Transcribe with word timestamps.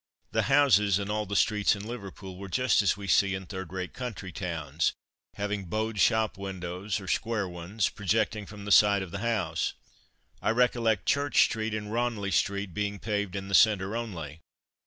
The 0.31 0.49
houses 0.49 0.97
and 0.97 1.11
all 1.11 1.27
the 1.27 1.35
streets 1.35 1.75
in 1.75 1.85
Liverpool 1.85 2.35
were 2.35 2.49
just 2.49 2.81
as 2.81 2.97
we 2.97 3.05
see 3.05 3.35
in 3.35 3.45
third 3.45 3.71
rate 3.71 3.93
country 3.93 4.31
towns, 4.31 4.93
having 5.35 5.65
bowed 5.65 5.99
shop 5.99 6.39
windows, 6.39 6.99
or 6.99 7.07
square 7.07 7.47
ones, 7.47 7.87
projecting 7.87 8.47
from 8.47 8.65
the 8.65 8.71
side 8.71 9.03
of 9.03 9.11
the 9.11 9.19
house. 9.19 9.75
I 10.41 10.49
recollect 10.49 11.05
Church 11.05 11.43
street 11.43 11.75
and 11.75 11.93
Ranelagh 11.93 12.31
street 12.33 12.73
being 12.73 12.97
paved 12.97 13.35
in 13.35 13.47
the 13.47 13.53
centre 13.53 13.95
only. 13.95 14.39